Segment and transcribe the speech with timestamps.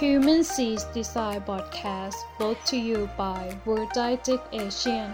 [0.00, 5.08] Human Seas Design Podcast brought to you by World Didactic Asian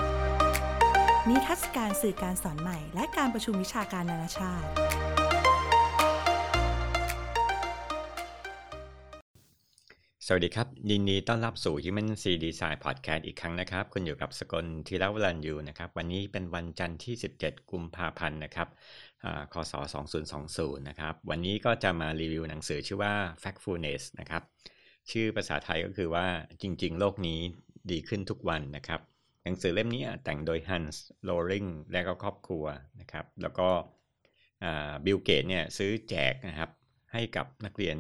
[1.29, 4.68] นิทรรศการสื่อการสอนใหม่ และการประชุมวิชาการนานาชาติ
[10.27, 18.69] สวัสดีครับ ยินดีต้อนรับสู่ Human C Design Podcast อีกครั้งนะครับ คุณอยู่กับสกลทีละวรันยูนะครับ วันนี้เป็นวันจันทร์ที่ 17 กุมภาพันธ์นะครับ
[19.53, 19.73] คศ
[20.30, 24.43] 2020 นะครับ วันนี้ก็จะมารีวิวหนังสือชื่อว่า Factfulness นะครับ
[25.11, 26.27] ชื่อภาษาไทยก็คือว่า
[26.62, 27.41] จริง ๆ โลกนี้
[27.91, 29.01] ดีขึ้นทุกวันนะครับ
[29.45, 30.96] หนังสือเล่มนี้แต่งโดย Hans
[31.29, 32.65] Loring และก็ครอบครัว
[33.01, 33.69] นะครับ แล้วก็
[35.05, 36.70] บิลเกตเนี่ยซื้อแจกนะครับ
[37.12, 37.96] ให้กับนักเรียน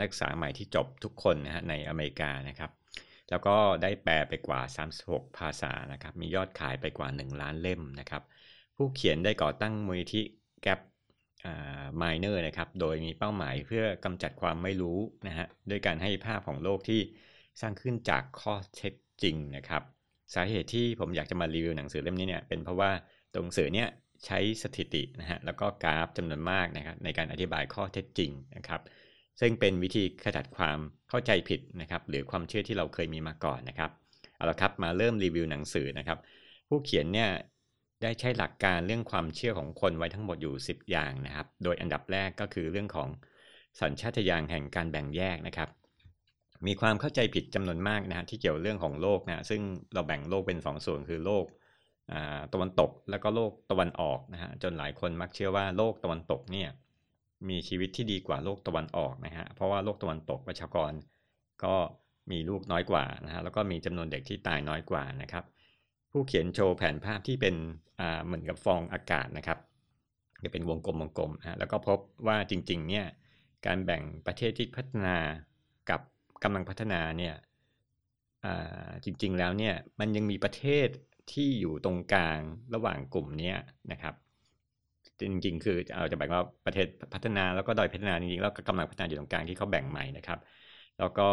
[0.00, 2.70] นักศึกษาใหม่ที่จบทุกคนนะฮะในอเมริกานะครับ
[3.30, 4.60] แล้วก็ได้แปลไปกว่า
[4.98, 8.22] 36 ภาษานะครับ มียอดขายไปกว่า 1 ล้านเล่มนะครับ
[8.76, 10.22] ผู้เขียนได้ก่อตั้งมูลนิธิ
[10.62, 10.66] แก
[12.00, 17.00] มายเนอร์นะครับ โดยมีเป้าหมายเพื่อกำจัดความไม่รู้นะฮะด้วยการให้ภาพของโลกที่
[17.60, 19.82] สร้างขึ้นจากข้อเท็จจริงนะครับ
[20.34, 22.90] สาเหตุที่ผมอยากจะมารีวิวหนังสือเล่มนี้เนี่ยเป็นเพราะว่า
[23.34, 23.88] ตรงสือเนี่ย
[24.26, 28.80] ใช้สถิตินะฮะแล้วก็กราฟจำนวนมากนะครับในการอธิบายข้อเท็จจริงนะครับ
[29.40, 33.90] ซึ่งเป็นวิธีขจัดความเข้าใจผิดนะครับ หรือความเชื่อที่เราเคยมีมาก่อนนะครับ
[34.36, 36.18] เอาละครับมาเริ่มรีวิวหนังสือนะครับ
[36.68, 37.30] ผู้เขียนเนี่ย
[38.02, 43.08] ได้ใช้หลักการเรื่องความเชื่อของคนไว้ทั้งหมดอยู่ 10 อย่างนะครับ โดยอันดับแรกก็คือเรื่องของ
[43.80, 45.68] สัญชาตญาณแห่งการแบ่งแยกนะครับ
[46.66, 49.60] มีความเข้าใจผิดจำนวนมากนะฮะที่เกี่ยวเรื่องของโลกนะซึ่ง
[49.94, 51.44] เราแบ่งโลกเป็น 2 ส่วนคือโลก
[52.52, 56.68] ตะวันตกแล้วก็โลกตะวันออกนะฮะจนหลายคนมักเชื่อว่าโลกตะวันตกเนี่ย
[57.48, 60.92] มีชีวิตที่ดีกว่าโลกตะวันออกนะฮะเพราะว่าโลกตะวันตกประชากร
[61.64, 61.74] ก็
[62.30, 65.44] มีลูกน้อยกว่านะฮะแล้วก็มีจำนวนเด็กที่ตายน้อยกว่านะครับ
[66.18, 67.54] ผู้เขียนโชว์แผนภาพที่เป็น
[68.24, 69.58] เหมือนกับฟองอากาศนะครับ
[70.44, 73.06] จะเป็นวงกลมวงกลมนะแล้วก็พบว่าจริงๆเนี่ย
[73.66, 75.16] การแบ่งประเทศที่พัฒนา
[75.90, 76.00] กับ
[76.42, 77.34] กำลังพัฒนาเนี่ย
[79.04, 80.88] จริงๆแล้วเนี่ยมันยังมีประเทศ
[81.32, 82.38] ที่อยู่ตรงกลาง
[82.74, 83.54] ระหว่างกลุ่มนี้
[83.92, 84.14] นะครับ
[85.20, 90.38] จริงๆ คือเราจะแบ่งว่าประเทศพัฒนาแล้วก็ดอยพัฒนาจริงๆแล้วก็กำลังพัฒนาอยู่ตรงกลางที่เขาแบ่งใหม่นะครับ
[90.98, 91.28] แล้วก็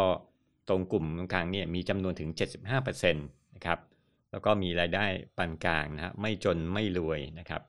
[0.70, 3.80] ตรงกลุ่มตรงกลางเนี่ยมีจำนวนถึง 75%นะครับ
[4.36, 5.06] แล้วก็มีรายได้
[5.38, 7.62] ปานกลางนะไม่จนไม่รวยนะครับ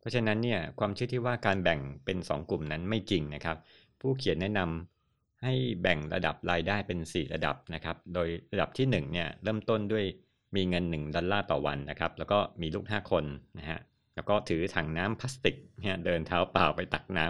[0.00, 3.56] เพราะฉะนั้นเนี่ยความเชื่อที่ว่าการแบ่งเป็น 2 กลุ่มนั้นไม่จริงนะครับ
[4.00, 10.04] ผู้เขียนแนะนำให้แบ่งระดับรายได้เป็น 4 ระดับนะครับ โดยระดับที่1เนี่ยเริ่มต้นด้วย
[10.56, 13.24] มีเงิน 1 ดอลลาร์ต่อวันนะครับ แล้วก็มีลูก 5 คน
[13.58, 13.78] นะฮะ
[14.14, 17.26] แล้วก็ถือถังน้ำพลาสติกเนี่ยเดินเท้าเปล่าไปตักน้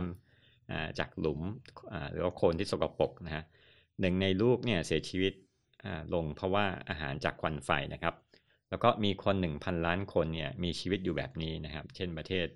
[0.46, 1.40] ำจากหลุม
[2.12, 3.44] หรือว่าโคลนที่สกปรกนะฮะ
[4.00, 5.32] หนึ่งในลูกเนี่ยเสียชีวิต
[6.14, 8.14] ลงเพราะว่าอาการจากควันไฟนะครับ
[8.70, 12.46] แล้วก็มีคน1,000ล้านคนเนี่ยมีชีวิตอยู่แบบนี้นะครับ เช่นประเทศ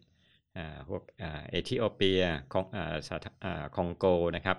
[0.88, 2.64] พวกเอธิโอเปียของ
[3.76, 4.04] คองโก
[4.36, 4.58] นะครับ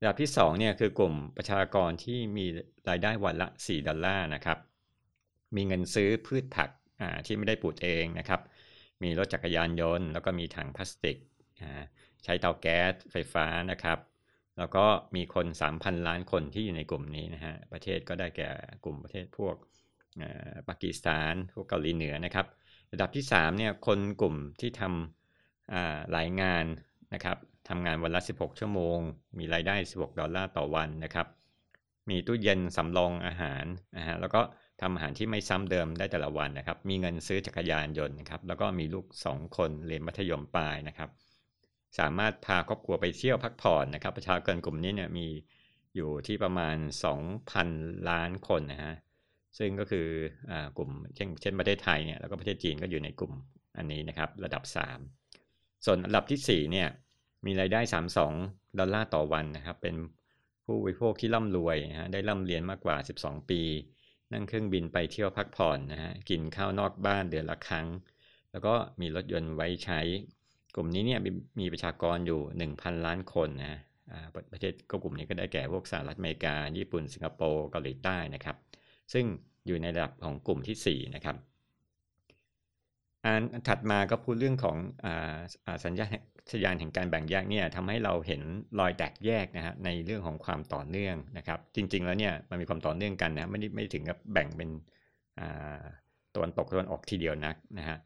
[0.00, 2.46] ระดับที่2เนี่ยคือกลุ่มประชากรที่มี
[2.88, 4.58] รายได้วันละ 4 ดอลลาร์นะครับ
[5.56, 6.70] มีเงินซื้อพืชผัก
[7.26, 8.40] ที่ไม่ได้ปลูกเองนะครับ
[9.02, 11.16] มีรถจักรยานยนต์ แล้วก็มีถังพลาสติก
[12.24, 13.98] ใช้เตาแก๊สไฟฟ้านะครับ
[14.58, 14.84] แล้วก็
[15.16, 15.46] มีคน
[15.76, 18.48] 3,000 ล้านคนที่อยู่ในกลุ่มนี้นะฮะ ประเทศก็ได้แก่
[18.84, 19.56] กลุ่มประเทศพวก
[20.68, 22.46] ปากีสถานพวกเกาหลีเหนือนะครับ
[22.92, 26.64] ระดับที่3เนี่ยคนกลุ่มที่ทำหลายงาน
[27.14, 27.36] นะครับ
[27.68, 28.98] ทำงานวันละ 16 ชั่วโมง
[29.38, 31.26] มีรายได้ 16 ดอลลาร์ต่อวันนะครับ
[32.10, 33.64] มีตู้เย็นสำรองอาหาร
[33.96, 34.40] นะฮะแล้วก็
[34.80, 41.10] ทำอาหารที่ไม่ซ้ำเดิมได้แต่ละวันนะครับ มีเงินซื้อจักรยานยนต์นะครับ แล้วก็มีลูก 2 คนเรียนมัธยมปลายนะครับ
[41.98, 45.26] สามารถพาครอบครัวไปเที่ยวพักผ่อนนะครับ ประชากรกลุ่มนี้เนี่ยมี
[45.96, 46.76] อยู่ที่ประมาณ
[47.42, 48.94] 2,000 ล้านคนนะฮะ
[49.58, 50.06] ซึ่งก็คือ
[50.76, 53.32] กลุ่มเช่นเช่นประเทศไทยเนี่ยแล้วก็ประเทศจีนก็อยู่ในกลุ่ม
[53.78, 54.62] อันนี้นะครับ ระดับ
[55.22, 56.88] 3 ส่วนอันดับที่4เนี่ย
[57.46, 57.80] มีรายได้
[58.30, 59.94] 32 ดอลลาร์ต่อวันนะครับ เป็น
[60.64, 63.60] ผู้บริโภคที่ร่ำรวยนะฮะได้ร่ำเรียนมากกว่า 12 ปี
[64.32, 67.86] นั่งเครื่องบินไปเที่ยวพักผ่อนนะฮะกินข้าวนอกบ้านเดือนละครั้ง
[68.52, 70.00] แล้วก็มีรถยนต์ไว้ใช้
[70.74, 71.20] กลุ่มนี้เนี่ย
[71.60, 72.40] มีประชากรอยู่
[72.72, 73.80] 1,000 ล้านคนนะ
[74.52, 78.56] ประเทศก็กลุ่มนี้ก็ได้แก่พวกสหรัฐอเมริกา ญี่ปุ่นสิงคโปร์เกาหลีใต้นะครับ
[79.12, 79.24] ซึ่ง
[79.66, 81.36] อยู่ในระดับของกลุ่มที่ 4 นะครับ
[83.24, 84.76] อันถัดมาก็พูดเรื่องของ
[85.66, 86.06] อสัญญา
[86.50, 88.42] ชยานแห่งการแบ่งแยกเนี่ยทำให้เราเห็น
[88.80, 94.70] รอยแตกแยกนะฮะในเรื่องของความต่อเนื่องนะครับ จริง ๆ แล้วเนี่ยมันมีความต่อเนื่องกันนะไม่ได้ไม่ถึงกับแบ่งเป็น
[96.34, 97.96] ตะวันตกตะวันออกทีเดียวนักนะฮะ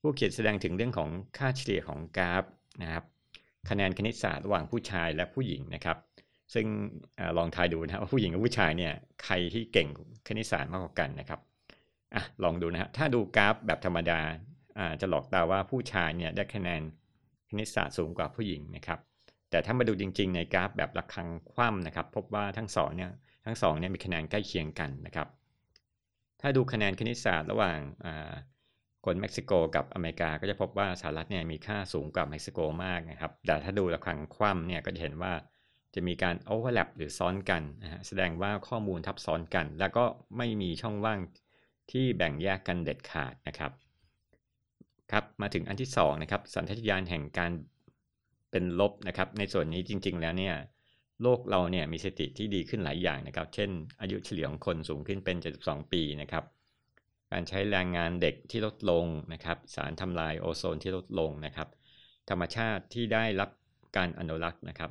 [0.00, 2.44] ผู้เขียนแสดงถึงเรื่องของค่าเฉลี่ยของกราฟ
[2.82, 3.04] นะครับ
[3.70, 5.96] คะแนนคณิตศาสตร์ระหว่างผู้ชายและผู้หญิงนะครับ
[6.54, 6.66] ซึ่ง
[7.18, 8.92] อลองทายดูนะว่าผู้หญิงกับผู้ชายเนี่ย
[9.24, 9.88] ใครที่เก่ง
[10.26, 11.40] คณิตศาสตร์มากกว่ากันนะครับ
[12.14, 14.20] อะลองดูนะฮะถ้าดูกราฟแบบธรรมดา
[15.00, 16.82] จะหลอกตาว่าผู้ชายเนี่ยได้คะแนน
[17.48, 18.98] คณิตศาสตร์สูงกว่าผู้หญิงนะครับ
[19.50, 23.10] แต่ถ้ามาดูจริง ๆ ในกราฟแบบระคังคว่ำนะครับ พบว่าทั้งสองเนี่ย
[23.46, 25.28] ทั้งสองเนี่ยมีคะแนนใกล้เคียงกันนะครับ
[26.40, 27.78] ถ้าดูคะแนนคณิตศาสตร์ระหว่าง
[29.04, 35.32] คนเม็กซิโกกับอเมริกาก็จะพบว่าสหรัฐเนี่ยมีค่าสูงกว่าเม็กซิโกมากนะครับ แต่ถ้าดูระคังคว่ำเนี่ยก็จะเห็นว่า
[35.98, 40.04] จะมีการโอเวอร์แลปหรือซ้อนกันนะฮะแสดงว่าข้อมูลทับซ้อนกัน แล้วก็
[40.36, 41.18] ไม่มีช่องว่าง
[41.90, 43.72] ที่แบ่งแยกกันเด็ดขาดนะครับ
[45.12, 47.52] ครับมาถึงอันที่2นะครับสัญชาตญาณแห่งการ
[48.50, 50.54] เป็นลบนะครับในส่วนนี้จริง ๆ แล้วเนี่ย
[51.22, 53.70] โลกเราเนี่ยมีสติที่ดีขึ้นหลายอย่างนะครับ เช่น
[54.00, 56.44] อายุเฉลี่ยของคนสูงขึ้นเป็น 72 ปีนะครับ
[57.32, 61.68] การใช้แรงงานเด็กที่ลดลงนะครับ สารทำลายโอโซนที่ลดลงนะครับ
[62.30, 63.50] ธรรมชาติที่ได้รับ
[63.96, 64.90] การอนุรักษ์นะครับ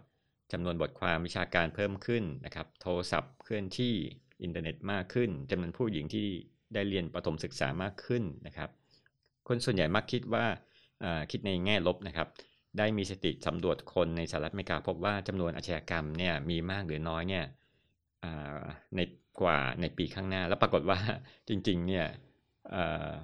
[0.52, 3.94] จำนวนบทความวิชาการเพิ่มขึ้นนะครับ โทรศัพท์เคลื่อนที่
[4.44, 6.28] อินเทอร์เน็ตมากขึ้นจำนวนผู้หญิงที่
[6.74, 8.70] ได้เรียนประถมศึกษามากขึ้นนะครับ
[9.48, 10.46] คนส่วนใหญ่มักคิดว่า
[11.32, 12.28] คิดในแง่ลบนะครับ
[12.78, 17.46] ได้มีสติสำรวจคนในสหรัฐอเมริกาพบว่าจำนวนอาชญากรรมเนี่ยมีมากหรือน้อยเนี่ย
[18.96, 19.00] ใน
[19.42, 21.00] กว่าในปีข้างหน้า แล้วปรากฏว่า
[21.50, 22.06] จริงๆเนี่ย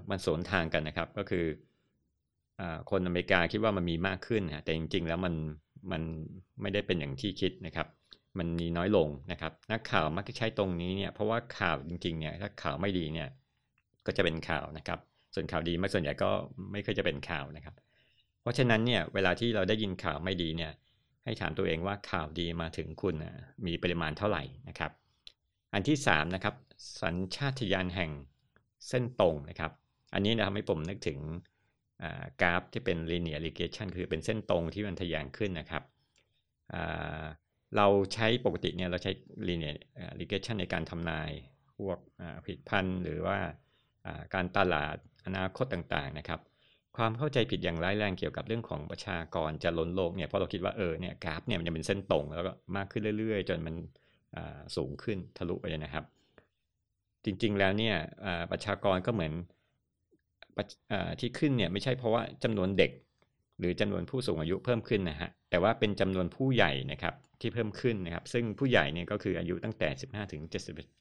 [0.10, 1.46] มันสวนทางกันนะครับก็คือ
[2.92, 5.34] คนอเมริกาคิดว่ามันมีมากขึ้นนะแต่จริงๆ แล้วมัน
[5.92, 6.02] มัน
[6.62, 7.88] ไม่ได้เป็นอย่างที่คิดนะครับ
[8.38, 13.30] มันมีน้อยลงนะครับ นักข่าวมักจะใช้ตรงนี้เนี่ยเพราะว่าข่าวจริงๆเนี่ยถ้าข่าวไม่ดีเนี่ย
[14.06, 15.00] ก็จะเป็นข่าวนะครับ
[15.36, 16.30] ส่วนข่าวดีไม่ส่วนใหญ่ก็
[16.72, 17.76] ไม่เคยจะเป็นข่าวนะครับ
[18.42, 20.72] เพราะฉะนั้นเนี่ยเวลาที่เราได้ยินข่าวไม่ดีเนี่ย
[21.24, 23.16] ให้ถามตัวเองว่าข่าวดีมาถึงคุณ
[23.66, 24.92] มีปริมาณเท่าไหร่นะครับ
[25.74, 26.56] อันที่3นะครับ
[27.02, 28.12] สัญชาตญาณแห่ง
[28.88, 29.72] เส้นตรงนะครับ
[30.14, 31.20] อันนี้นะทำให้ผมนึกถึง
[32.42, 35.84] กราฟที่เป็น linear regression คือเป็นเส้นตรงที่มันทะแยงขึ้นนะครับ
[37.78, 39.12] เราใช้ปกติเนี่ยเราใช้
[39.48, 39.76] linear
[40.20, 41.30] regression ในการทำนาย
[41.78, 41.98] พวก
[42.48, 43.38] ผิดพันธ์หรือว่า
[44.34, 44.96] การตลาด
[45.26, 46.40] อนาคตต่างๆนะครับ
[46.98, 53.76] ความเข้าใจผิดอย่างร้ายแรงเกี่ยวกับเรื่องของประชากรจะล้นโลกเนี่ยเพราะเราคิดว่าเออเนี่ยกราฟเนี่ยมันจะเป็นเส้นตรงแล้วก็มากขึ้นเรื่อยๆ จนมัน
[54.76, 56.06] สูงขึ้นทะลุไปนะครับ
[57.26, 57.96] จริงๆแล้วเนี่ย
[58.52, 59.34] ประชากรก็เหมือน
[61.20, 62.92] ที่ขึ้นเนี่ยไม่ใช่เพราะว่าจำนวนเด็ก
[63.60, 70.42] หรือจำนวนผู้สูงอายุเพิ่มขึ้นนะฮะแต่ว่าเป็นจำนวนผู้ใหญ่นะครับที่เพิ่มขึ้นนะครับ ซึ่งผู้ใหญ่เนี่ยก็คืออายุตั้งแต่ 15ถึง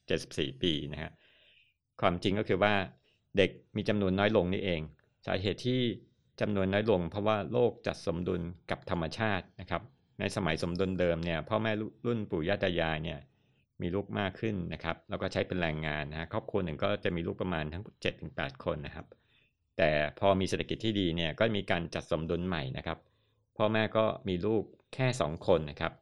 [0.01, 1.11] 74 ปีนะฮะ
[2.01, 2.73] ความจริงก็คือว่า
[3.37, 4.81] เด็กมีจำนวนน้อยลงนี่เอง
[5.25, 5.81] สาเหตุที่
[6.41, 8.41] จำนวนน้อยลง เพราะว่าโลกจัดสมดุล
[8.71, 9.81] กับธรรมชาตินะครับ
[10.19, 11.71] ในสมัยสมดุลเดิมเนี่ยพ่อแม่
[12.05, 13.19] รุ่นปู่ย่าตายายเนี่ย
[13.81, 17.83] มีลูกมากขึ้นนะครับแล้วก็ใช้เป็นแรงงานนะครอบครัวหนึ่งก็จะมีลูกประมาณทั้ง
[18.23, 19.05] 7-8 คนนะครับ
[19.77, 22.97] แต่พอมีเศรษฐกิจที่ดีเนี่ยก็มีการจัดสมดุลใหม่นะครับ
[23.57, 25.93] พ่อแม่ก็มีลูกแค่ 2 คนนะครับ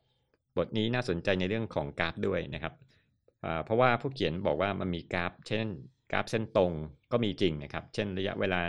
[0.57, 2.73] บทนี้น่าสนใจในเรื่องของกราฟด้วยนะครับ
[3.65, 5.68] เพราะว่าผู้เขียนบอกว่ามันมีกราฟ เช่น
[6.12, 6.71] กราฟเส้นตรง
[7.12, 8.62] ก็มีจริงนะครับ เช่นระยะเวลา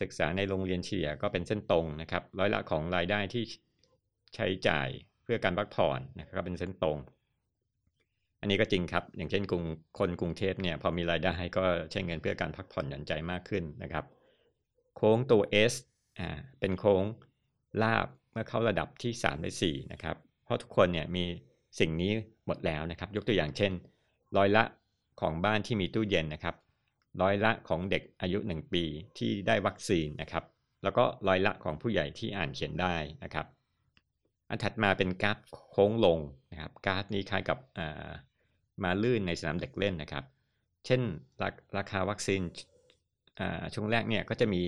[0.00, 3.44] ศึกษาในโรงเรียนเฉลี่ยก็เป็นเส้นตรงนะครับ ร้อยละของรายได้ที่
[4.34, 4.88] ใช้จ่าย
[5.22, 6.98] เพื่อการพักผ่อนนะครับเป็นเส้นตรง
[8.40, 9.64] อันนี้ก็จริงครับ อย่างเช่นกรุง
[9.98, 14.04] คนกรุงเทพเนี่ยพอมีรายได้ก็ใช้เงินเพื่อการพักผ่อนหย่อนใจมากขึ้นนะครับ
[14.96, 15.42] โค้งตัว
[15.72, 15.74] S
[16.18, 16.28] อ่า
[16.60, 17.04] เป็นโค้ง
[17.82, 21.24] ลาบเมื่อเข้าระดับที่3หรือ4นะครับเพราะทุกคนเนี่ยมี
[21.80, 22.12] สิ่งนี้
[22.46, 23.72] หมดแล้วนะครับ ยกตัวอย่างเช่น
[24.36, 24.64] ร้อยละ
[25.20, 26.56] ของบ้านที่มีตู้เย็นนะครับ
[27.22, 28.84] ร้อยละของเด็กอายุ 1 ปี
[29.18, 30.44] ที่ได้วัคซีนนะครับ
[30.82, 33.46] แล้วก็ร้อยละของผู้ใหญ่ที่อ่านเขียนได้นะครับ
[34.48, 35.38] อันถัดมาเป็นกราฟ
[35.70, 36.18] โค้งลง
[36.50, 37.58] นะครับ กราฟนี้คล้ายกับ
[38.82, 40.24] มาลื่นในสนามเด็กเล่นนะครับ
[40.86, 41.00] เช่น
[41.42, 41.44] ร
[41.76, 42.42] ราคาวัคซีน
[43.74, 44.64] ช่วงแรกเนี่ยก็จะมี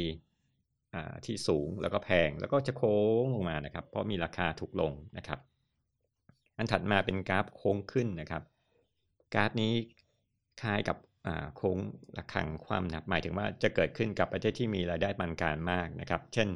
[1.27, 5.41] ที่สูงแล้วก็แพงแล้วก็จะโค้งลงมานะครับ เพราะมีราคาถูกลงนะครับ
[6.57, 8.43] อันถัดมาเป็นกราฟโค้งขึ้นนะครับ
[9.35, 9.73] กราฟนี้
[10.63, 10.97] คล้ายกับ
[11.57, 11.79] โค้ง
[12.17, 16.49] ระฆังความนะหมายถึงว่าจะเกิดขึ้นกับประเทศที่มีรายได้ปานกลางมากนะครับ เช่น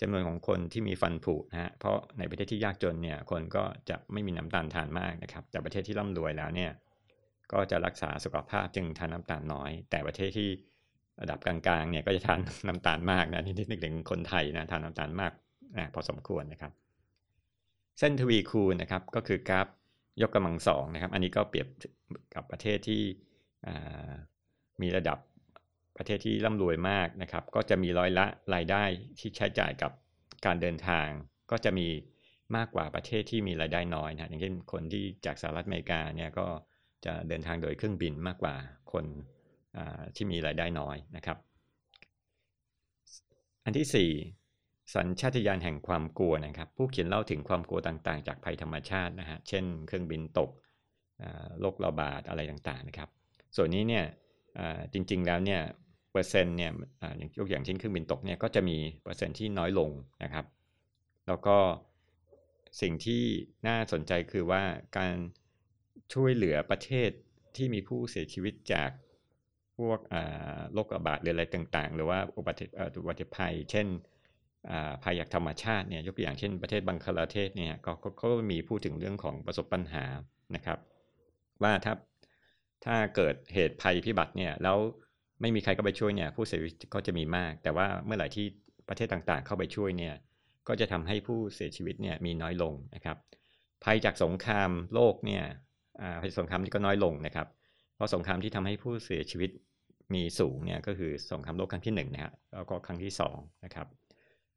[0.00, 6.70] จำนวนของคนที่มีฟันผุนะฮะเพราะในประเทศที่ยากจนเนี่ยคนก็จะไม่มีน้ำตาลทานมากนะครับ แต่ประเทศที่ร่ำรวยแล้วเนี่ย
[7.52, 10.50] ก็จะรักษาสุขภาพจึงทานน้ำตาลน้อย แต่ประเทศที่
[11.20, 15.32] ระดับกลางๆเนี่ยก็จะทานน้ำตาลมากนะที่นึกถึงคนไทยนะทานน้ำตาลมาก
[15.76, 16.72] นะพอสมควรนะครับ
[17.98, 19.66] เส้นทวีคูณนะครับก็คือกราฟ
[20.22, 21.68] ยกกำลังสองนะครับ อันนี้ก็เปรียบ
[22.34, 23.02] กับประเทศที่
[24.82, 25.18] มีระดับ
[25.96, 28.84] ประเทศที่ร่ำรวยมากนะครับ ก็จะมีร้อยละรายได้
[29.18, 29.92] ที่ใช้จ่ายกับ
[30.46, 31.06] การเดินทาง
[31.50, 31.88] ก็จะมี
[32.56, 36.46] มากกว่าประเทศที่มีรายได้น้อยนะอย่างเช่นคนที่จากสหรัฐอเมริกาเนี่ยก็
[37.04, 38.54] จะเดินทางโดยเครื่องบินมากกว่า
[38.92, 39.04] คน
[40.16, 41.38] ที่มีรายได้น้อยนะครับ
[43.64, 44.12] อันที่
[44.52, 50.50] 4 สัญชาตญาณแห่งความกลัวนะครับ ผู้เขียนเล่าถึงความกลัวต่างๆ จากภัยธรรมชาตินะฮะเช่น เครื่องบินตก
[51.60, 53.08] โรคระบาดอะไรต่างๆนะครับ
[53.56, 54.04] ส่วนนี้เนี่ย
[54.92, 55.60] จริงๆแล้วเนี่ย
[56.12, 56.72] เปอร์เซ็นต์เนี่ย
[57.38, 59.90] ยกอย่างเช่นเครื่องบินตกเนี่ยก็จะมีเปอร์เซ็นต์ที่น้อยลง
[60.22, 60.44] นะครับ
[61.26, 61.56] แล้วก็
[62.80, 63.22] สิ่งที่
[63.66, 64.62] น่าสนใจคือว่า
[64.96, 65.14] การ
[66.14, 67.10] ช่วยเหลือประเทศ
[67.56, 68.90] ที่มีผู้เสียชีวิตจาก
[69.78, 69.98] พวก
[70.74, 72.66] โรคระบาดหรืออะไรต่างๆ หรือว่าอุบัติ
[73.00, 73.86] อุบัติภัย เช่น
[75.04, 77.92] ภัยจากธรรมชาติเนี่ยยกตัวอย่างเช่นประเทศบังคลาเทศเนี่ยก็
[78.22, 80.04] ก็มีพูดถึงเรื่องของประสบปัญหา
[80.54, 80.78] นะครับ
[81.62, 81.94] ว่าถ้า
[82.84, 84.78] ถ้าเกิดเหตุภัยพิบัติเนี่ยแล้ว
[85.40, 88.46] ไม่มีใครก็ไปช่วยเนี่ยผู้เสียชีวิตก็จะมีมาก แต่ว่าเมื่อไหร่ที่
[88.88, 90.14] ประเทศต่างๆ เข้าไปช่วยเนี่ย
[90.68, 93.16] ก็จะทำให้ผู้เสียชีวิตเนี่ยมีน้อยลงนะครับ
[93.84, 95.44] ภัยจากสงครามโลกเนี่ย
[96.20, 97.46] ภัยสงครามนี่ก็น้อยลงนะครับ
[97.94, 99.50] เพราะสงครามที่ทำให้ผู้เสียชีวิต
[100.14, 103.86] มีสูงเนี่ยก็คือสงครามโลกครั้งที่1นนะครับแล้วก็ครั้งที่2นะครับ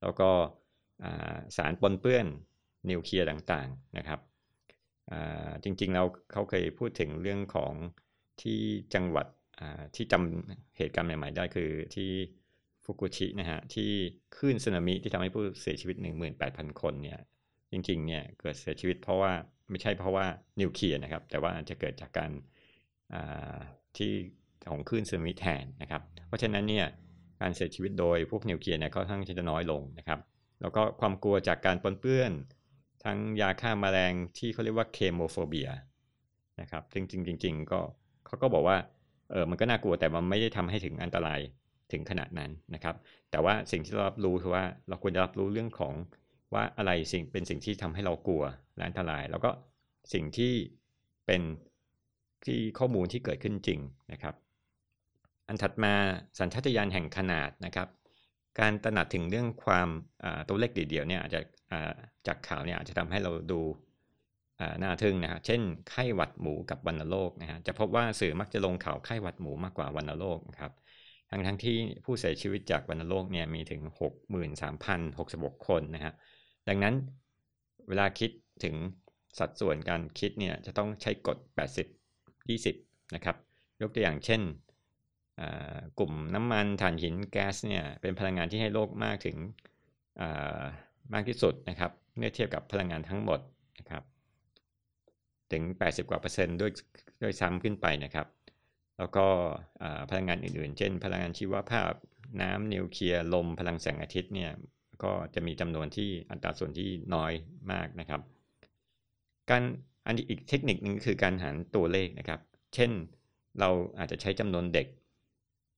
[0.01, 0.29] แล้วก็
[1.58, 2.25] สารปนเปื้อน
[2.89, 4.20] นิวเคลียร์ต่างๆนะครับ
[5.63, 7.74] จริงๆเราเขาเคยพูดถึงเรื่องของ
[8.41, 8.60] ที่
[8.93, 9.27] จังหวัด
[9.96, 12.10] ที่จำเหตุการณ์ใหม่ ๆ ได้คือที่
[12.84, 13.91] ฟุกุชินะฮะที่
[14.36, 15.98] คลื่นสึนามิที่ทำให้ผู้เสียชีวิต
[16.39, 17.20] 18,000 คนเนี่ย
[17.72, 19.31] จริงๆเนี่ยเกิดเสียชีวิตเพราะว่า
[19.70, 20.25] ไม่ใช่เพราะว่า
[20.62, 22.31] นิวเคลียร์นะครับ แต่ว่าจะเกิดจากการ
[23.98, 24.13] ที่
[24.70, 26.86] ของคลื่นสึนามิแทนนะครับ เพราะฉะนั้นเนี่ย
[27.41, 30.20] การเสียชีวิตโดยพวกนิวเคลียร์เนี่ยก็ค่อนข้างจะน้อยลงนะครับ
[30.62, 32.32] แล้วก็ความกลัวจากการปนเปื้อน
[33.03, 35.70] ทั้งยาฆ่ามาแมลงที่เขาเรียกว่า chemophobia
[36.62, 37.80] นะครับจริงจริงๆก็
[38.25, 38.77] เขาก็บอกว่า
[39.32, 41.39] เออมันก็น่ากลัวแต่มันไม่ได้ทำให้ถึงอันตราย
[41.91, 42.96] ถึงขนาดนั้นนะครับ
[43.32, 45.94] แต่ว่าสิ่งที่เรารับรู้คือว่าเราควรจะรับรู้เรื่องของ
[46.53, 48.44] ว่าอะไรสิ่งเป็นสิ่งที่ทำให้เรากลัว
[48.75, 49.51] และอันตราย แล้วก็
[50.13, 50.53] สิ่งที่
[51.25, 51.41] เป็น
[52.46, 53.80] ที่ข้อมูลที่เกิดขึ้นจริง
[54.12, 54.36] นะครับ
[55.51, 55.93] อันถัดมา
[56.39, 57.88] สัญชาตญาณแห่งขนาดนะครับ
[58.60, 59.89] การตระหนักถึงเรื่องความ
[60.48, 61.41] ตัวเลขเดียวเนี่ยอาจจะ
[62.27, 63.62] จากข่าวเนี่ยอาจจะทำให้เราดู
[64.81, 70.72] น่าทึ่งนะครับเช่นไข้หวัดหมูกับวัณโรคนะฮะจะพบว่าสื่อมักจะลงข่าวไข้หวัดหมูมากกว่าวัณโรคนะครับ
[71.29, 73.81] ทั้งทั้งที่ผู้เสียชีวิตจากวัณโรคเนี่ยมีถึง
[74.93, 76.13] 63,066 คนนะฮะ
[76.67, 76.93] ดังนั้น
[77.88, 78.31] เวลาคิด
[78.63, 78.75] ถึง
[79.39, 81.38] สัดส่วนการคิดเนี่ยจะต้องใช้กฎ
[82.08, 83.36] 80 20 นะครับ
[83.81, 84.41] ยกตัวอย่างเช่น
[86.00, 89.38] กลุ่มน้ำมันถ่านหินแก๊สเนี่ยเป็นพลังงานที่ให้โลกมากถึง
[91.13, 93.39] มากที่สุดนะครับเมื่อเทียบกับพลังงานทั้งหมด
[93.79, 94.03] นะครับ
[95.51, 96.71] ถึง 80 กว่าเปอร์เซ็นต์ด้วย
[97.21, 98.27] ด้วยซ้ำขึ้นไปนะครับ
[98.97, 99.25] แล้วก็
[100.09, 101.91] พลังงานอื่นๆ เช่น พลังงานชีวภาพ
[102.41, 104.51] น้ำนิวเคลียร์ลม พลังแสงอาทิตย์เนี่ย
[105.03, 107.33] ก็จะมีจำนวนที่อัตราส่วนที่น้อย
[107.71, 108.21] มากนะครับ
[109.50, 109.63] การ
[110.05, 112.39] อันอีกเทคนิคนึงคือการหารตัวเลขนะครับ
[112.75, 112.91] เช่น
[113.59, 113.69] เรา
[114.00, 114.88] อาจจะใช้จำนวนเด็ก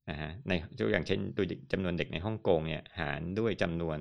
[0.10, 3.98] นะฮะในตัวอย่างเช่นตัวจำนวนเด็กในฮ่องกงเนี่ยหารด้วยจำนวน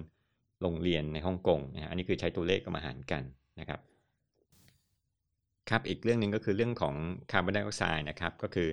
[0.62, 3.22] โรงเรียนในฮ่องกงนะฮะอันนี้คือใช้ตัวเลขมาหารกัน
[3.60, 3.80] นะครับ
[5.70, 6.94] ครับอีกเรื่องหนึ่งก็คือเรื่องของ
[7.30, 8.68] คาร์บอนไดออกไซด์นะครับ ก็คือ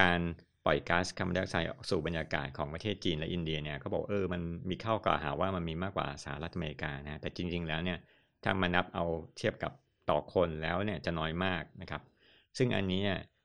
[0.00, 0.20] การ
[0.64, 7.98] ปล่อยก๊าซคาร์บอนไดออกไซด์ออกสู่บรรยากาศของประเทศจีนและอินเดียเนี่ยเขาบอกเออมันมีข้อกล่าวหาว่ามันมีมากกว่าสหรัฐอเมริกานะแต่จริง ๆ แล้วเนี่ย
[8.44, 9.04] ถ้ามานับเอา
[9.36, 9.72] เทียบกับ
[10.10, 12.02] ต่อคนแล้วเนี่ยจะน้อยมากนะครับ
[12.58, 13.02] ซึ่งอันนี้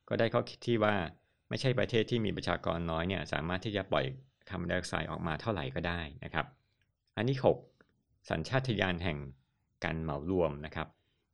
[0.09, 0.95] ก็ได้ข้อคิดที่ว่า
[1.49, 4.05] ไม่ใช่ประเทศที่มีประชากรน้อยเนี่ยสามารถที่จะปล่อย
[4.49, 6.45] คาร์บอนไดออกไซด์ออกมาเท่าไหร่ก็ได้นะครับ
[7.15, 7.39] อันที่
[7.83, 9.17] 6 สัญชาตญาณแห่ง
[9.83, 10.87] การเหมารวมนะครับ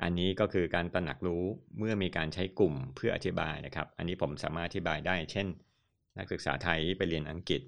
[0.04, 1.44] อันนี้ก็คือการตระหนักรู้
[1.78, 5.48] เมื่อมีการใช้กลุ่มเพื่ออธิบายนะครับ อันนี้ผมสามารถอธิบายได้ เช่น
[6.18, 7.62] นักศึกษาไทยไปเรียนอังกฤษ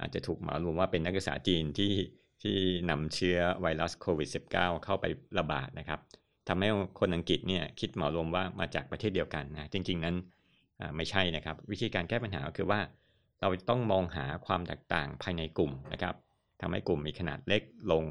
[0.00, 1.94] อาจจะถูกเหมารวมว่าเป็นนักศึกษาจีนที่
[2.42, 2.56] ที่
[2.90, 5.04] นำเชื้อไวรัสโควิด -19 เข้าไป
[5.38, 6.00] ระบาดนะครับ
[6.48, 6.68] ทำให้
[7.00, 10.16] คนอังกฤษเนี่ยคิดเหมารวมว่ามาจากประเทศเดียวกันนะจริง ๆ นั้น
[10.96, 12.80] ไม่ใช่นะครับ วิธีการแก้ปัญหาก็คือว่า
[13.40, 16.14] เราต้องมองหาความแตกต่างภายในกลุ่มนะครับ
[16.60, 18.04] ทำให้กลุ่มมีขนาดเล็กลง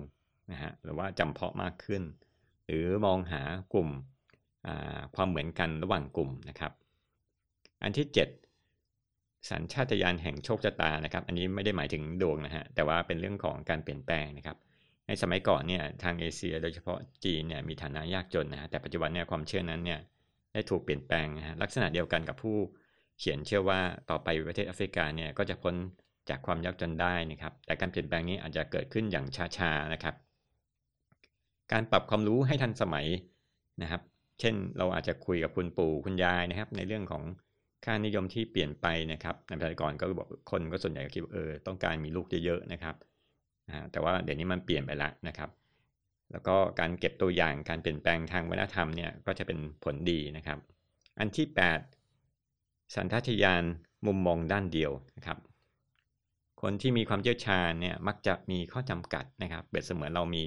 [0.51, 2.03] นะฮะหรือว่าจำเพาะมากขึ้น
[2.65, 3.41] หรือมองหา
[3.73, 3.89] กลุ่ม
[5.15, 6.71] ความเหมือนกันระหว่างกลุ่มนะครับ
[7.83, 14.57] อันที่ 7 สัญชาตญาณแห่งโชคชะตานะครับ อันนี้ไม่ได้หมายถึงดวงนะฮะแต่ว่าเป็นเรื่องของการเปลี่ยนแปลงนะครับ
[15.07, 19.99] ในสมัยก่อนเนี่ยทางเอเชีย โดยเฉพาะจีนเนี่ยมีฐานะยากจนนะฮะแต่ปัจจุบันเนี่ยความเชื่อนั้นเนี่ย
[20.55, 22.57] ได้ถูกเปลี่ยนแปลงนะฮะลักษณะเดียวกันกับผู้
[23.19, 25.75] เขียนเชื่อว่าต่อไปประเทศแอฟริกาเนี่ยก็จะพ้น
[26.29, 29.25] จากความยากจนได้นะครับ แต่การเปลี่ยนแปลงนี้อาจจะเกิดขึ้นอย่าง
[29.57, 30.15] ช้าๆนะครับ
[31.71, 33.07] การปรับความรู้ให้ทันสมัย
[33.81, 34.01] นะครับ
[34.39, 37.23] เช่นเราอาจจะคุยกับคุณปู่คุณยายนะครับ ในเรื่องของ
[37.85, 42.95] ค่านิยมที่เปลี่ยนไปนะครับในสมัยก่อนก็บอกคนก็ส่วนใหญ่ก็คิดเออต้องการมีลูกเยอะๆนะครับ
[43.91, 45.49] แต่ว่าเดี๋ยวนี้มันเปลี่ยนไปแล้วนะครับ
[46.31, 50.59] แล้วก็การเก็บตัวอย่างการเปลี่ยนแปลงทางวัฒนธรรมเนี่ยก็จะเป็นผลดีนะครับ
[51.19, 51.47] อันที่
[52.21, 53.63] 8 สันทัตยาน
[54.05, 55.37] มุมมองด้านเดียวนะครับ
[56.61, 60.43] คนที่มีความเชี่ยวชาญเนี่ยมักจะมีข้อจำกัดนะครับเบ็ดเสมือนเรามี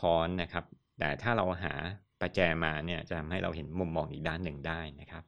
[0.00, 0.64] ค้อนนะครับ
[0.98, 1.74] แต่ถ้าเราหา
[2.20, 5.24] ประแจมาเนี่ยจะทำให้เราเห็นมุมมองอีกด้านหนึ่งได้นะครับ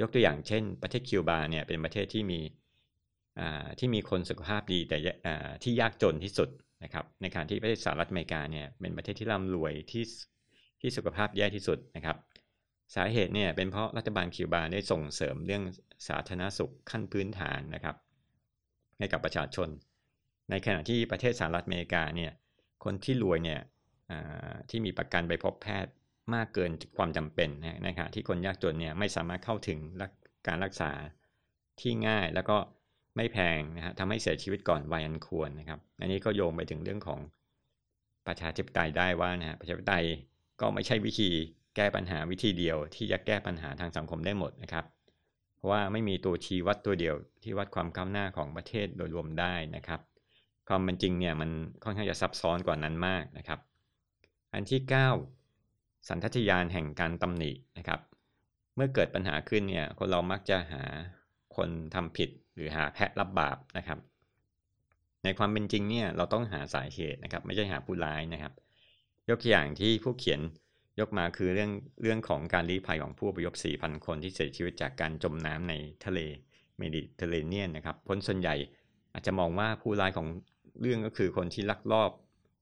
[0.00, 2.40] ยกตัวอย่างเช่น ประเทศคิวบาเนี่ยเป็นประเทศที่มี
[3.78, 4.96] ที่มีคนสุขภาพดีแต่
[5.62, 6.48] ที่ยากจนที่สุด
[6.82, 10.04] นะครับในการที่ประเทศสหรัฐอเมริกาเนี่ยเป็นประเทศที่ร่ำรวยที่
[10.80, 12.16] ที่สุขภาพแย่ที่สุดนะครับ
[12.94, 15.62] สาเหตุเนี่ยเป็นเพราะรัฐบาลคิวบาได้ส่งเสริมเรื่อง
[16.08, 17.96] สาธารณสุขขั้นพื้นฐานนะครับ
[18.98, 19.68] ให้กับประชาชน
[20.50, 22.32] ในขณะที่ประเทศสหรัฐอเมริกาเนี่ย
[22.84, 23.60] คนที่รวยเนี่ย
[24.70, 25.92] ที่มีประกันไปพบแพทย์
[26.34, 27.48] มากเกินความจำเป็น
[27.86, 29.78] นะครับที่คนยากจนเนี่ยไม่สามารถเข้าถึง
[30.46, 30.90] การรักษา
[31.80, 32.56] ที่ง่ายแล้วก็
[33.16, 37.20] ไม่แพงนะฮะทำให้เสียชีวิตก่อนวัยอันควรนะครับ อันนี้ก็โยงไปถึงเรื่องของ
[38.26, 40.06] ประชาธิปไตยได้ว่านะฮะประชาธิปไตย
[40.60, 41.30] ก็ไม่ใช่วิธี
[41.76, 44.84] แก้ปัญหาวิธีเดียว ที่จะแก้ปัญหาทางสังคมได้หมดนะครับ
[45.56, 50.00] เพราะว่าไม่มีตัวชี้วัดตัวเดียวที่วัดความก้าวหน้าของประเทศโดยรวมได้นะครับ
[50.68, 51.50] ความเป็นจริงเนี่ยมัน
[51.84, 53.60] ค่อนข้างจะซับซ้อนกว่านั้นมากนะครับ
[54.54, 54.80] อันที่
[55.44, 58.00] 9 สันทัตยานแห่งการตำหนินะครับ
[58.74, 60.82] เมื่อเกิดปัญหาขึ้นเนี่ยคนเรามักจะหา
[61.56, 63.98] คนทำผิด หรือหาแพะรับบาปนะครับ
[65.24, 68.52] ในความเป็นจริงเนี่ยเราต้องหาสาเหตุนะครับ ไม่ใช่หาผู้ร้ายนะครับ
[69.28, 70.40] ยกตัวอย่างที่ผู้เขียน
[71.00, 71.70] ยกมาคือเรื่อง
[72.02, 76.18] เรื่องของการลี้ภัยของผู้อพยพ4,000 คนที่เสียชีวิตจากการจมน้ำในทะเล
[76.78, 78.54] เมดิเตอร์เรเนียนนะครับคนส่วนใหญ่
[79.12, 80.26] อาจจะมองว่าผู้ร้ายของ
[80.80, 82.10] เรื่องก็คือคนที่ลักลอบ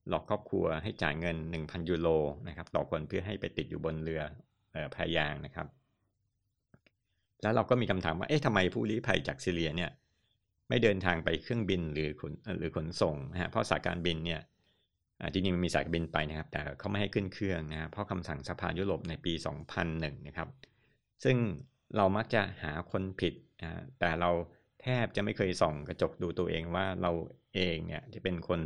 [0.09, 2.09] หลอกครอบครัวให้จ่ายเงิน 1,000 ยูโร
[2.49, 4.23] นะครับต่อคนเพื่อให้ไปติดอยู่บนเรือ
[4.95, 5.67] พายางนะครับ
[7.43, 9.91] แล้วเราก็มีคำถามว่า เอ๊ะทำไมผู้ลี้ภัยจากซีเรียเนี่ย
[10.69, 14.41] ไม่เดินทางไปเครื่องบินหรือขนหรือขนส่งนะฮะเพราะสายการบินเนี่ย
[15.33, 19.33] จริงๆมันมีสายการบินไปนะครับ แต่เขาไม่ให้ขึ้นเครื่องนะเพราะคำสั่งสภายุโรปในปี
[19.81, 20.49] 2001 นะครับ
[21.25, 21.37] ซึ่ง
[21.97, 24.31] เรามักจะหาคนผิดนะแต่เรา
[24.83, 27.13] แทบจะไม่เคยส่องกระจกดูตัวเองว่าเรา
[27.55, 28.61] เองเนี่ยจะเป็นคน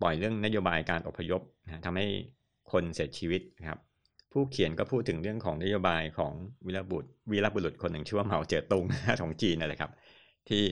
[0.00, 2.06] ปล่อยเรื่องนโยบายการอพยพนะทำให้
[2.72, 3.80] คนเสียชีวิตนะครับ
[4.32, 6.32] ผู้เขียนก็พูดถึงเรื่องของนโยบายของ
[6.66, 8.84] วีรบุตรวีรบุรุษคนหนึ่งชื่อว่าเหมาเจ๋อตง
[9.22, 9.90] ของจีนนั่นแหละครับ
[10.48, 10.62] ที่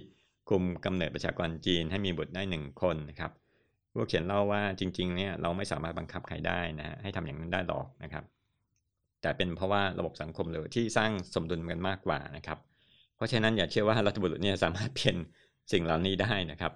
[0.48, 3.32] คุมกำเนิดประชากรจีนให้มีบุตรได้หนึ่งคนนะครับ
[3.92, 8.24] ผู้เขียนเล่าว่าจริงๆเนี่ยเราไม่สามารถบังคับใครได้นะให้ทำอย่างนั้นได้หรอกนะครับ
[9.22, 12.58] แต่เป็นเพราะว่าระบบสังคมเลยที่สร้างสมดุลกันมากกว่านะครับ
[13.16, 15.16] เพราะฉะนั้นอย่าเชื่อว่ารัฐบุรุษเนี่ยสามารถเปลี่ยน
[15.72, 16.72] สิ่งเหล่านี้ได้นะครับ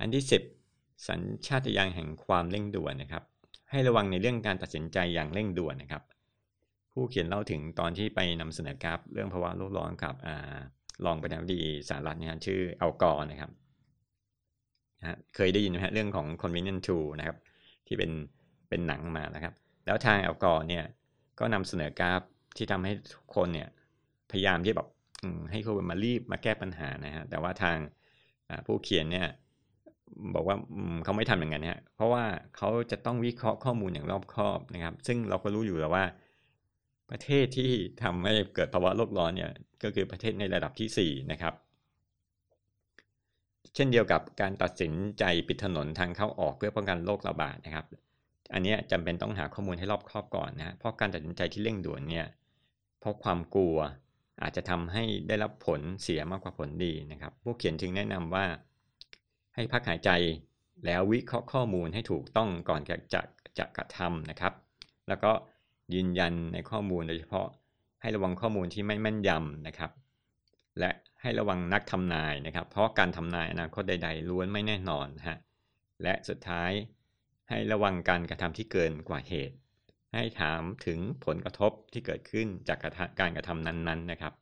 [0.00, 0.24] อันที่
[0.66, 3.22] 10 สัญชาตญาณแห่งความเร่งด่วนนะครับ
[3.70, 6.02] ให้ระวังในเรื่องการตัดสินใจอย่างเร่งด่วนนะครับ
[6.92, 10.14] ผู้เขียนเล่าถึงตอนที่ไปนำเสนอกราฟเรื่องภาวะโลกร้อนกับ
[11.04, 13.50] รองประธานาธิบดีสหรัฐนี่ยชื่ออัลกอร์นะครับ
[15.00, 17.36] นะเคยได้ยินไหมฮะเรื่องของ convenient tool นะครับ
[17.86, 18.10] ที่เป็น
[18.68, 19.54] เป็นหนังมานะครับ
[19.86, 20.84] แล้วทางอัลกอร์เนี่ย
[21.38, 22.20] ก็นำเสนอกราฟ
[22.56, 23.68] ที่ทำให้ทุกคนเนี่ย
[24.30, 24.88] พยายามที่แบบ
[25.50, 27.76] ให้เขามารีบมาแก้ปัญหานะฮะแต่ว่าทาง
[28.66, 29.26] ผู้เขียนเนี่ย
[30.34, 30.56] บอกว่า
[31.04, 32.24] เขาไม่ทำอย่างนั้นฮะเพราะว่า
[32.56, 36.04] เขาจะต้องวิเคราะห์ข้อมูลอย่างรอบคอบนะครับ ซึ่งเราก็รู้อยู่แล้วว่า
[37.10, 37.70] ประเทศที่
[38.02, 41.54] ทำให้เกิดภาวะโลกร้อนเนี่ยก็คือประเทศในระดับที่4นะครับ
[43.74, 47.86] เช่นเดียวกับการตัดสินใจปิดถนนทางเข้าออกเพื่อป้องกันโรคระบาดนะครับ
[48.52, 52.26] อันนี้จำเป็นต้องหาข้อมูลให้รอบคอบก่อนนะเพราะการตัดสินใจที่เร่งด่วนเนี่ย
[53.00, 53.76] เพราะความกลัว
[54.42, 58.44] อาจจะทำให้ได้รับผลเสียมากกว่าผลดีนะครับ ผู้เขียนจึงแนะนำว่า
[59.54, 60.10] ให้พักหายใจ
[60.86, 63.22] แล้ววิเคราะห์ข้อมูลให้ถูกต้องก่อนจะจะ
[63.58, 64.54] จะกระทำนะครับ
[65.08, 65.32] แล้วก็
[65.94, 67.48] ยืนยันในข้อมูลโดยเฉพาะ
[68.00, 69.90] ให้ระวังข้อมูลที่ไม่แม่นยำนะครับ
[70.78, 70.90] และ
[71.22, 75.38] ให้ระวังนักทำนายนะครับ เพราะการทำนายอนาคตใด ๆ ล้วนไม่แน่นอนฮะ
[76.02, 76.72] และสุดท้าย
[77.48, 79.56] ให้ระวังการกระทำที่เกินกว่าเหตุ
[80.14, 82.78] ให้ถามถึงผลกระทบที่เกิดขึ้นจาก
[83.20, 84.32] การกระทำนั้นๆนะครับ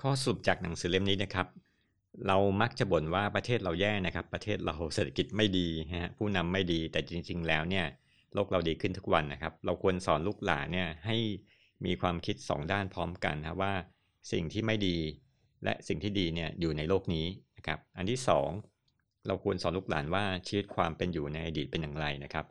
[0.00, 1.46] ข้อสรุปจากหนังสือเล่มนี้นะครับ
[2.28, 5.68] เรามักจะบ่นว่าประเทศเราแย่นะครับ ประเทศเราเศรษฐกิจไม่ดี
[6.02, 7.86] ฮะผู้นำไม่ดีแต่จริง ๆ แล้วเนี่ย
[8.34, 11.16] โลกเราดีขึ้นทุกวันนะครับ เราควรสอนลูกหลานเนี่ยให้
[11.84, 13.72] มีความคิด 2 ด้านพร้อมกันนะว่า
[14.32, 14.96] สิ่งที่ไม่ดี
[15.64, 17.26] และสิ่งที่ดีเนี่ยอยู่ในโลกนี้
[17.56, 18.20] นะครับ อันที่
[18.72, 22.46] 2 เราควรสอนลูกหลานว่าชีวิตความเป็นอยู่ในอดีตเป็นอย่างไรนะครับ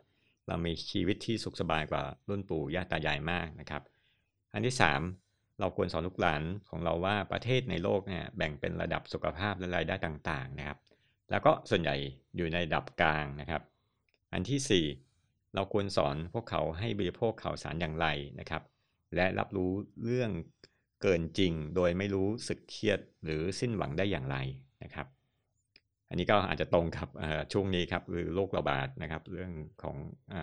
[0.46, 3.82] เรามีชีวิตที่สุขสบายกว่ารุ่นปู่ย่าตายายมากนะครับ
[4.54, 5.25] อันที่ 3
[5.60, 10.78] เราควรสอนลูกหลานของเราว่าประเทศในโลกเนี่ยแบ่งเป็นระดับสุขภาพและรายได้ต่างๆนะครับ
[11.30, 11.96] แล้วก็ส่วนใหญ่
[12.36, 13.62] อยู่ในระดับกลางนะครับ
[14.32, 18.06] อันที่ 4 เราควรสอนพวกเขาให้บริโภคข่าวสารอย่างไร
[18.40, 18.62] นะครับ
[19.14, 19.70] และรับรู้
[20.04, 20.30] เรื่อง
[21.02, 24.36] เกินจริงโดยไม่รู้สึกเครียดหรือสิ้นหวังได้อย่างไร
[24.82, 25.06] นะครับ
[26.08, 27.08] อันนี้ก็อาจจะตรงกับ
[27.52, 29.96] ช่วงนี้ครับคือโรคระบาดนะครับ เรื่องของ
[30.34, 30.36] อ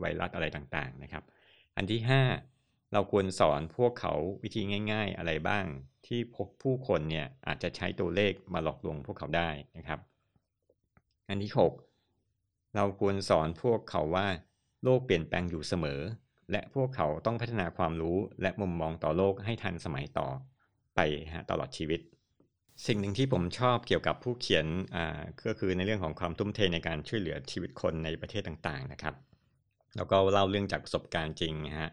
[0.00, 1.24] ไวรัสอะไรต่างๆนะครับ
[1.76, 2.53] อันที่ 5
[2.94, 5.64] เราควรสอนพวกเขาวิธีง่าย ๆ อะไรบ้าง
[6.06, 6.20] ที่
[6.62, 10.00] ผู้คนเนี่ยอาจจะใช้ตัวเลขมาหลอกลวงพวกเขาได้นะครับ
[11.28, 11.52] อันที่
[12.18, 14.26] 6 เราควรสอนพวกเขาว่า
[14.82, 16.00] โลกเปลี่ยนแปลงอยู่เสมอ
[16.50, 20.28] และพวกเขาต้องพัฒนาความรู้และมุมมองต่อโลกให้ทันสมัยต่อ
[20.94, 21.00] ไป
[21.34, 22.00] ฮะตลอดชีวิต
[22.86, 29.14] สิ่งหนึ่งที่ผมชอบเกี่ยวกับผู้เขียนอ่าก็คือในเรื่องของความทุ่มเทในการช่วยเหลือชีวิตคนในประเทศต่างๆนะครับ
[29.96, 31.90] แล้วก็เล่าเรื่องจากประสบการณ์จริงนะฮะ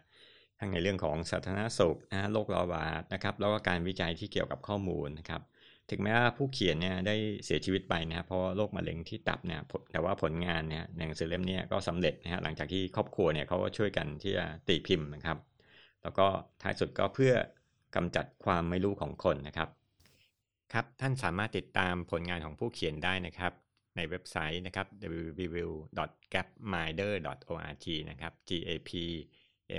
[0.62, 5.42] ทั้งในเรื่องของสาธารณสุขนะโรคระบาดนะครับแล้วก็การวิจัยที่เกี่ยวกับข้อมูลนะครับ
[5.90, 9.60] ถึงแม้ว่าผู้เขียนเนี่ยได้เสียชีวิตไปนะครับเพราะโรคมะเร็งที่ตับเนี่ย
[9.92, 15.38] แต่ว่าผลงานเนี่ยหนังสือเล่มนี้ก็สำเร็จนะฮะหลังจากที่ครอบครัวเนี่ยเขาก็ช่วยกันที่จะตีพิมพ์นะครับ
[16.02, 16.26] แล้วก็
[16.62, 17.32] ท้ายสุดก็เพื่อ
[17.96, 19.68] กำจัดความไม่รู้ของคนนะครับ
[20.72, 23.52] ครับท่านสามารถติดตามผลงานของผู้เขียนได้นะครับ
[23.96, 28.90] ในเว็บไซต์นะครับ www.gapminder.org นะครับ G A P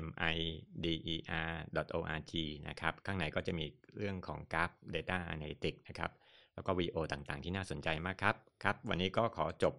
[0.05, 0.37] m i
[0.83, 1.15] d e
[1.53, 1.57] r
[1.97, 2.33] org
[2.69, 3.65] นะครับ ข้างในก็จะมี
[3.97, 6.11] เรื่องของกราฟ Data Analytics นะครับ
[6.53, 9.73] แล้วก็วีโอต่างๆ ที่น่าสนใจมากครับ ครับ วันนี้ก็ขอจบ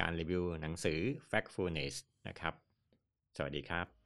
[0.00, 0.98] การรีวิวหนังสือ
[1.30, 1.94] Factfulness
[2.28, 2.54] นะครับ
[3.36, 3.97] สวัสดีครับ